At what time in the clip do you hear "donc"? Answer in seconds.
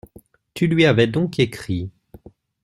1.05-1.37